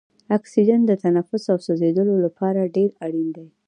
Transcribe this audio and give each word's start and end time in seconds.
اکسیجن 0.37 0.81
د 0.85 0.91
تنفس 1.03 1.43
او 1.53 1.57
سوځیدو 1.65 2.15
لپاره 2.25 2.71
ډیر 2.75 2.89
اړین 3.05 3.27
دی. 3.35 3.47